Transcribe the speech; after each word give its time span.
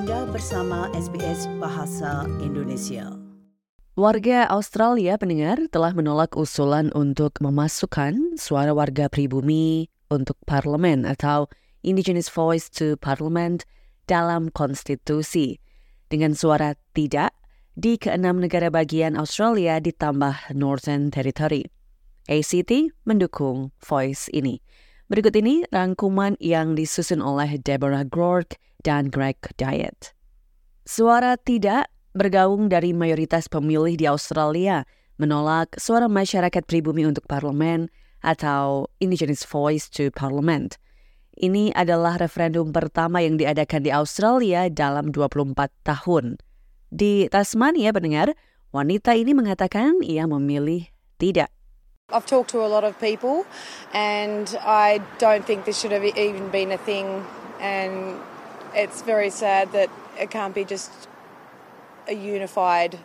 Anda 0.00 0.24
bersama 0.32 0.88
SBS 0.96 1.44
Bahasa 1.60 2.24
Indonesia. 2.40 3.12
Warga 4.00 4.48
Australia 4.48 5.20
pendengar 5.20 5.60
telah 5.68 5.92
menolak 5.92 6.40
usulan 6.40 6.88
untuk 6.96 7.36
memasukkan 7.44 8.40
suara 8.40 8.72
warga 8.72 9.12
pribumi 9.12 9.92
untuk 10.08 10.40
parlemen 10.48 11.04
atau 11.04 11.52
Indigenous 11.84 12.32
Voice 12.32 12.72
to 12.72 12.96
Parliament 12.96 13.68
dalam 14.08 14.48
konstitusi. 14.56 15.60
Dengan 16.08 16.32
suara 16.32 16.80
tidak 16.96 17.36
di 17.76 18.00
keenam 18.00 18.40
negara 18.40 18.72
bagian 18.72 19.20
Australia 19.20 19.84
ditambah 19.84 20.56
Northern 20.56 21.12
Territory. 21.12 21.68
ACT 22.24 22.88
mendukung 23.04 23.68
voice 23.84 24.32
ini. 24.32 24.64
Berikut 25.12 25.36
ini 25.36 25.68
rangkuman 25.68 26.40
yang 26.40 26.72
disusun 26.72 27.20
oleh 27.20 27.60
Deborah 27.60 28.08
Groark 28.08 28.56
dan 28.82 29.08
Greg 29.12 29.38
Diet. 29.56 30.12
Suara 30.86 31.36
tidak 31.38 31.92
bergaung 32.16 32.66
dari 32.66 32.90
mayoritas 32.90 33.46
pemilih 33.46 33.94
di 33.94 34.06
Australia 34.10 34.82
menolak 35.20 35.76
suara 35.76 36.08
masyarakat 36.08 36.64
pribumi 36.64 37.04
untuk 37.04 37.28
parlemen 37.28 37.92
atau 38.24 38.88
Indigenous 38.98 39.44
Voice 39.44 39.92
to 39.92 40.08
Parliament. 40.10 40.80
Ini 41.40 41.72
adalah 41.72 42.20
referendum 42.20 42.68
pertama 42.68 43.24
yang 43.24 43.40
diadakan 43.40 43.80
di 43.84 43.90
Australia 43.92 44.68
dalam 44.68 45.08
24 45.08 45.56
tahun. 45.86 46.36
Di 46.92 47.30
Tasmania, 47.32 47.94
pendengar, 47.96 48.36
wanita 48.74 49.16
ini 49.16 49.32
mengatakan 49.32 50.04
ia 50.04 50.28
memilih 50.28 50.90
tidak. 51.16 51.48
I've 52.10 52.26
talked 52.26 52.50
to 52.50 52.66
a 52.66 52.68
lot 52.68 52.82
of 52.82 52.98
people, 52.98 53.46
and 53.94 54.50
I 54.66 54.98
don't 55.22 55.46
think 55.46 55.64
this 55.64 55.78
should 55.78 55.94
have 55.94 56.02
even 56.02 56.50
been 56.50 56.74
a 56.74 56.80
thing. 56.82 57.22
And 57.62 58.18
it's 58.74 59.02
very 59.02 59.30
sad 59.30 59.72
that 59.72 59.90
it 60.18 60.30
can't 60.30 60.54
be 60.54 60.64
just 60.64 60.90
a 62.08 62.14
unified 62.14 62.98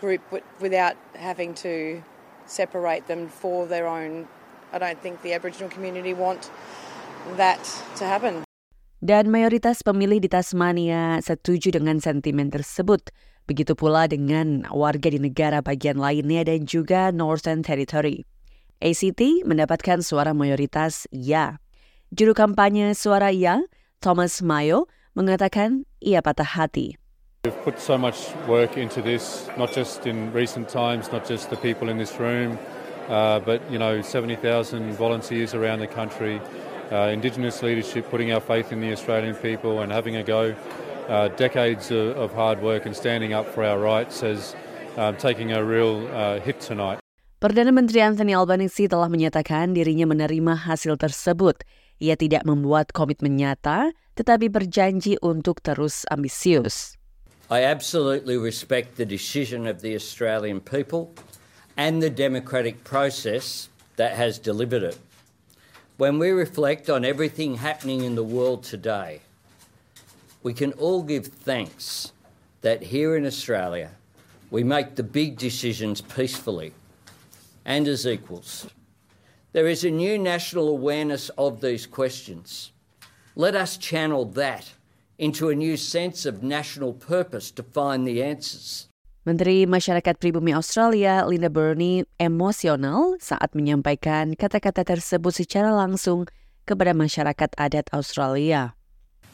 group 0.00 0.22
without 0.60 0.96
having 1.14 1.54
to 1.54 2.02
separate 2.46 3.06
them 3.06 3.28
for 3.28 3.66
their 3.66 3.86
own. 3.86 4.26
I 4.72 4.78
don't 4.78 5.00
think 5.02 5.22
the 5.22 5.34
Aboriginal 5.34 5.70
community 5.70 6.14
want 6.14 6.50
that 7.36 7.60
to 7.98 8.04
happen. 8.06 8.46
Dan 9.00 9.32
mayoritas 9.32 9.80
pemilih 9.80 10.20
di 10.20 10.28
Tasmania 10.28 11.24
setuju 11.24 11.72
dengan 11.72 12.04
sentimen 12.04 12.52
tersebut. 12.52 13.08
Begitu 13.48 13.72
pula 13.72 14.04
dengan 14.04 14.68
warga 14.68 15.08
di 15.08 15.16
negara 15.16 15.64
bagian 15.64 15.96
lainnya 15.96 16.44
dan 16.44 16.68
juga 16.68 17.08
Northern 17.08 17.64
Territory. 17.64 18.28
ACT 18.84 19.44
mendapatkan 19.48 20.04
suara 20.04 20.36
mayoritas 20.36 21.08
ya. 21.08 21.58
Juru 22.12 22.36
kampanye 22.36 22.92
suara 22.92 23.32
ya, 23.32 23.64
Thomas 24.00 24.40
Mayo, 24.40 24.88
mengatakan 25.12 25.84
ia 26.00 26.24
patah 26.24 26.56
hati. 26.56 26.96
We've 27.44 27.56
put 27.64 27.80
so 27.80 27.96
much 27.96 28.32
work 28.48 28.76
into 28.76 29.00
this, 29.00 29.48
not 29.56 29.72
just 29.72 30.04
in 30.08 30.32
recent 30.32 30.68
times, 30.68 31.12
not 31.12 31.28
just 31.28 31.48
the 31.48 31.56
people 31.56 31.88
in 31.88 31.96
this 31.96 32.16
room, 32.20 32.56
uh, 33.08 33.40
but 33.40 33.60
you 33.72 33.78
know, 33.78 34.00
70,000 34.00 34.40
volunteers 34.96 35.52
around 35.52 35.80
the 35.80 35.88
country, 35.88 36.40
uh, 36.92 37.12
Indigenous 37.12 37.62
leadership, 37.62 38.08
putting 38.08 38.32
our 38.32 38.40
faith 38.40 38.72
in 38.72 38.80
the 38.80 38.92
Australian 38.92 39.36
people 39.36 39.80
and 39.80 39.92
having 39.92 40.16
a 40.16 40.24
go. 40.24 40.56
Uh, 41.08 41.26
decades 41.34 41.90
of, 41.90 42.14
of, 42.14 42.30
hard 42.32 42.62
work 42.62 42.86
and 42.86 42.94
standing 42.94 43.32
up 43.32 43.42
for 43.50 43.64
our 43.64 43.82
rights 43.82 44.22
as 44.22 44.54
um, 44.96 45.16
taking 45.16 45.50
a 45.50 45.58
real 45.58 46.06
uh, 46.14 46.38
hit 46.38 46.60
tonight. 46.60 47.00
Perdana 47.42 47.74
Menteri 47.74 47.98
Anthony 47.98 48.30
Albanese 48.30 48.86
telah 48.86 49.10
menyatakan 49.10 49.74
dirinya 49.74 50.06
menerima 50.06 50.70
hasil 50.70 51.00
tersebut. 51.02 51.66
Ia 52.00 52.16
tidak 52.16 52.48
membuat 52.48 52.96
komitmen 52.96 53.36
nyata, 53.36 53.92
tetapi 54.16 54.48
berjanji 54.48 55.20
untuk 55.20 55.60
terus 55.60 56.08
ambisius. 56.08 56.96
I 57.52 57.68
absolutely 57.68 58.40
respect 58.40 58.96
the 58.96 59.04
decision 59.04 59.68
of 59.68 59.84
the 59.84 59.92
Australian 59.92 60.64
people 60.64 61.12
and 61.76 62.00
the 62.00 62.08
democratic 62.08 62.84
process 62.88 63.68
that 64.00 64.16
has 64.16 64.40
delivered 64.40 64.82
it. 64.82 64.96
When 66.00 66.16
we 66.16 66.32
reflect 66.32 66.88
on 66.88 67.04
everything 67.04 67.60
happening 67.60 68.00
in 68.00 68.16
the 68.16 68.24
world 68.24 68.64
today, 68.64 69.20
we 70.42 70.56
can 70.56 70.72
all 70.80 71.02
give 71.04 71.28
thanks 71.28 72.16
that 72.64 72.88
here 72.88 73.12
in 73.12 73.26
Australia 73.26 73.92
we 74.50 74.64
make 74.64 74.96
the 74.96 75.04
big 75.04 75.36
decisions 75.36 76.00
peacefully 76.00 76.72
and 77.64 77.86
as 77.86 78.06
equals. 78.06 78.66
There 79.50 79.66
is 79.66 79.82
a 79.82 79.90
new 79.90 80.14
national 80.14 80.70
awareness 80.70 81.26
of 81.34 81.58
these 81.58 81.82
questions. 81.82 82.70
Let 83.34 83.58
us 83.58 83.74
channel 83.74 84.22
that 84.38 84.78
into 85.18 85.50
a 85.50 85.58
new 85.58 85.74
sense 85.74 86.22
of 86.22 86.46
national 86.46 86.94
purpose 86.94 87.50
to 87.58 87.66
find 87.66 88.06
the 88.06 88.22
answers. 88.22 88.86
Menteri 89.26 89.66
Masyarakat 89.66 90.22
Pribumi 90.22 90.54
Australia, 90.54 91.26
Linda 91.26 91.50
Burney, 91.50 92.06
emosional 92.22 93.18
saat 93.18 93.50
menyampaikan 93.58 94.38
kata-kata 94.38 94.86
tersebut 94.86 95.42
secara 95.42 95.74
langsung 95.74 96.30
kepada 96.62 96.94
masyarakat 96.94 97.50
adat 97.58 97.90
Australia. 97.90 98.78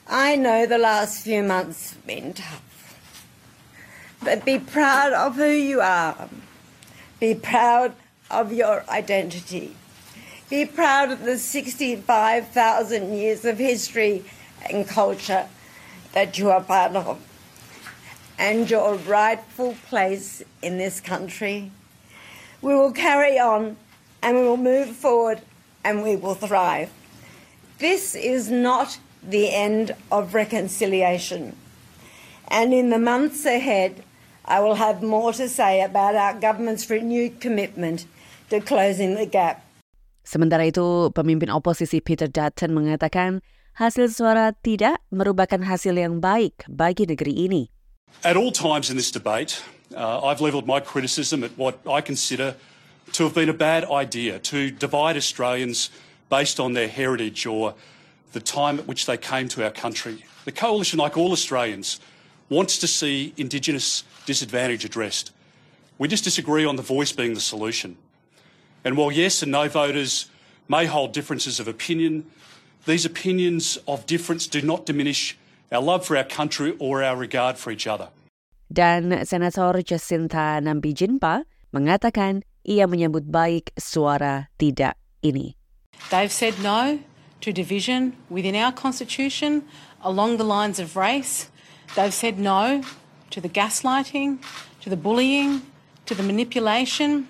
I 0.09 0.33
know 0.41 0.65
the 0.65 0.81
last 0.81 1.29
few 1.29 1.45
months 1.45 1.93
have 1.93 2.09
been 2.09 2.33
tough, 2.33 2.65
but 4.25 4.49
be 4.49 4.57
proud 4.57 5.13
of 5.13 5.37
who 5.37 5.53
you 5.53 5.85
are. 5.85 6.33
Be 7.21 7.37
proud 7.37 7.93
of 8.33 8.49
your 8.49 8.81
identity. 8.89 9.77
Be 10.49 10.65
proud 10.65 11.11
of 11.11 11.25
the 11.25 11.39
65,000 11.39 13.13
years 13.13 13.45
of 13.45 13.59
history 13.59 14.25
and 14.71 14.87
culture 14.87 15.49
that 16.13 16.39
you 16.39 16.51
are 16.51 16.61
part 16.61 16.95
of 16.95 17.21
and 18.39 18.71
your 18.71 18.95
rightful 18.95 19.77
place 19.89 20.45
in 20.63 20.79
this 20.79 21.01
country. 21.01 21.73
We 22.63 22.75
will 22.77 22.93
carry 22.93 23.41
on 23.41 23.77
and 24.23 24.37
we 24.37 24.45
will 24.45 24.57
move 24.57 24.91
forward 24.91 25.41
and 25.83 26.05
we 26.05 26.15
will 26.15 26.37
thrive. 26.37 26.91
This 27.79 28.15
is 28.15 28.49
not 28.49 28.99
the 29.23 29.53
end 29.53 29.97
of 30.13 30.33
reconciliation. 30.33 31.57
And 32.47 32.73
in 32.73 32.91
the 32.91 33.01
months 33.01 33.45
ahead, 33.45 34.05
I 34.45 34.61
will 34.61 34.77
have 34.77 35.03
more 35.03 35.33
to 35.33 35.49
say 35.49 35.83
about 35.83 36.15
our 36.15 36.39
government's 36.39 36.89
renewed 36.89 37.41
commitment 37.41 38.07
to 38.51 38.61
closing 38.61 39.17
the 39.17 39.27
gap. 39.27 39.66
Sementara 40.27 40.67
itu, 40.67 41.15
pemimpin 41.15 41.55
oposisi 41.55 42.03
Peter 42.03 42.27
Dutton 42.27 42.75
mengatakan 42.75 43.47
hasil 43.79 44.11
suara 44.11 44.51
tidak 44.59 44.99
merupakan 45.15 45.63
hasil 45.63 45.95
yang 45.95 46.19
baik 46.19 46.67
bagi 46.67 47.07
negeri 47.07 47.47
ini. 47.47 47.63
At 48.27 48.35
all 48.35 48.51
times 48.51 48.91
in 48.91 48.99
this 48.99 49.15
debate, 49.15 49.63
uh, 49.95 50.27
I've 50.27 50.43
levelled 50.43 50.67
my 50.67 50.83
criticism 50.83 51.47
at 51.47 51.55
what 51.55 51.79
I 51.87 52.03
consider 52.03 52.59
to 53.15 53.23
have 53.23 53.39
been 53.39 53.47
a 53.47 53.55
bad 53.55 53.87
idea 53.87 54.43
to 54.51 54.75
divide 54.75 55.15
Australians 55.15 55.95
based 56.27 56.59
on 56.59 56.75
their 56.75 56.91
heritage 56.91 57.47
or 57.47 57.79
the 58.35 58.43
time 58.43 58.83
at 58.83 58.91
which 58.91 59.07
they 59.07 59.15
came 59.15 59.47
to 59.55 59.63
our 59.63 59.71
country. 59.71 60.27
The 60.43 60.51
coalition, 60.51 60.99
like 60.99 61.15
all 61.15 61.31
Australians, 61.31 62.03
wants 62.51 62.83
to 62.83 62.91
see 62.91 63.31
Indigenous 63.39 64.03
disadvantage 64.27 64.83
addressed. 64.83 65.31
We 65.99 66.11
just 66.11 66.27
disagree 66.27 66.67
on 66.67 66.75
the 66.75 66.83
voice 66.83 67.15
being 67.15 67.35
the 67.35 67.41
solution. 67.41 67.95
And 68.87 68.95
while 68.95 69.11
yes 69.11 69.43
and 69.43 69.51
no 69.51 69.67
voters 69.67 70.31
may 70.71 70.87
hold 70.87 71.11
differences 71.11 71.59
of 71.59 71.67
opinion, 71.67 72.23
these 72.87 73.03
opinions 73.03 73.83
of 73.91 74.07
difference 74.07 74.47
do 74.47 74.63
not 74.63 74.87
diminish 74.87 75.35
our 75.75 75.83
love 75.83 76.07
for 76.07 76.15
our 76.15 76.23
country 76.23 76.79
or 76.79 77.03
our 77.03 77.19
regard 77.19 77.59
for 77.59 77.75
each 77.75 77.91
other. 77.91 78.15
Dan 78.71 79.27
Senator 79.27 79.83
Jacinta 79.83 80.63
Nambijinpa 80.63 81.43
mengatakan 81.75 82.47
ia 82.63 82.87
menyambut 82.87 83.27
baik 83.27 83.75
suara 83.75 84.55
tidak 84.55 84.95
ini. 85.19 85.59
They've 86.15 86.31
said 86.31 86.55
no 86.63 87.03
to 87.43 87.51
division 87.51 88.15
within 88.31 88.55
our 88.55 88.71
constitution 88.71 89.67
along 89.99 90.39
the 90.39 90.47
lines 90.47 90.79
of 90.79 90.95
race. 90.95 91.51
They've 91.99 92.15
said 92.15 92.39
no 92.39 92.87
to 93.35 93.43
the 93.43 93.51
gaslighting, 93.51 94.39
to 94.79 94.87
the 94.87 94.99
bullying, 94.99 95.67
to 96.07 96.15
the 96.15 96.23
manipulation, 96.23 97.27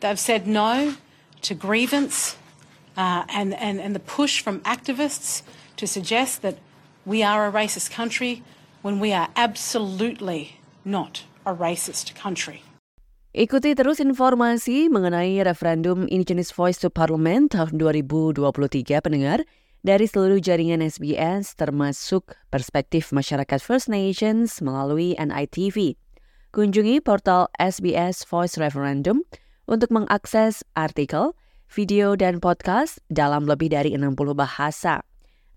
They've 0.00 0.18
said 0.18 0.46
no 0.46 0.94
to 1.42 1.54
grievance 1.54 2.36
uh, 2.96 3.24
and, 3.28 3.54
and, 3.54 3.80
and 3.80 3.94
the 3.94 4.02
push 4.02 4.40
from 4.40 4.60
activists 4.60 5.42
to 5.76 5.86
suggest 5.86 6.42
that 6.42 6.58
we 7.06 7.22
are 7.22 7.46
a 7.46 7.52
racist 7.52 7.90
country 7.90 8.42
when 8.82 9.00
we 9.00 9.12
are 9.12 9.28
absolutely 9.36 10.60
not 10.84 11.24
a 11.46 11.54
racist 11.54 12.14
country. 12.14 12.62
Ikuti 13.34 13.76
terus 13.76 14.00
informasi 14.00 14.88
mengenai 14.88 15.44
referendum 15.44 16.08
Indigenous 16.08 16.50
Voice 16.50 16.80
to 16.80 16.88
Parliament 16.90 17.52
tahun 17.52 17.76
2023 17.76 19.04
pendengar 19.04 19.44
dari 19.84 20.10
seluruh 20.10 20.42
jaringan 20.42 20.82
SBS 20.82 21.54
termasuk 21.54 22.34
perspektif 22.50 23.14
masyarakat 23.14 23.60
First 23.62 23.86
Nations 23.92 24.58
melalui 24.58 25.14
NITV. 25.20 25.94
Kunjungi 26.50 26.98
portal 27.04 27.52
SBS 27.60 28.24
Voice 28.26 28.58
Referendum 28.58 29.22
untuk 29.68 29.92
mengakses 29.92 30.64
artikel, 30.72 31.36
video, 31.68 32.16
dan 32.16 32.40
podcast 32.40 32.98
dalam 33.12 33.44
lebih 33.44 33.68
dari 33.68 33.92
60 33.92 34.16
bahasa, 34.32 35.04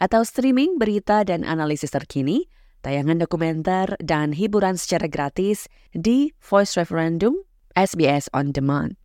atau 0.03 0.21
streaming 0.27 0.75
berita 0.75 1.23
dan 1.23 1.47
analisis 1.47 1.95
terkini 1.95 2.51
tayangan 2.81 3.21
dokumenter, 3.21 3.93
dan 4.01 4.33
hiburan 4.33 4.75
secara 4.75 5.05
gratis 5.05 5.69
di 5.93 6.33
Voice 6.41 6.75
Referendum 6.75 7.37
SBS 7.77 8.27
On 8.33 8.51
Demand. 8.51 8.97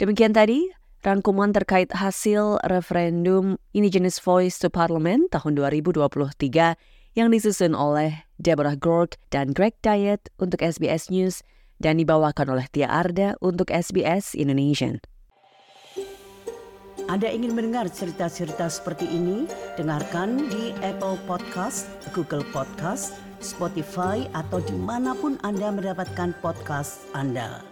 Demikian 0.00 0.34
tadi 0.34 0.66
rangkuman 1.04 1.54
terkait 1.54 1.92
hasil 1.94 2.58
referendum 2.66 3.60
Indigenous 3.76 4.18
Voice 4.18 4.58
to 4.58 4.72
Parliament 4.72 5.30
tahun 5.30 5.54
2023 5.54 7.14
yang 7.14 7.28
disusun 7.30 7.76
oleh 7.76 8.26
Deborah 8.40 8.78
Gork 8.78 9.20
dan 9.30 9.54
Greg 9.54 9.76
Diet 9.84 10.32
untuk 10.42 10.64
SBS 10.64 11.12
News 11.12 11.44
dan 11.78 11.98
dibawakan 11.98 12.58
oleh 12.58 12.66
Tia 12.70 12.90
Arda 12.90 13.38
untuk 13.42 13.70
SBS 13.70 14.34
Indonesian. 14.34 15.02
Anda 17.08 17.32
ingin 17.32 17.56
mendengar 17.56 17.88
cerita-cerita 17.88 18.68
seperti 18.68 19.08
ini? 19.08 19.48
Dengarkan 19.80 20.52
di 20.52 20.76
Apple 20.84 21.16
Podcast, 21.24 21.88
Google 22.12 22.44
Podcast, 22.52 23.16
Spotify, 23.40 24.28
atau 24.36 24.60
di 24.60 24.76
mana 24.76 25.16
pun 25.16 25.40
Anda 25.40 25.72
mendapatkan 25.72 26.36
podcast 26.44 27.08
Anda. 27.16 27.67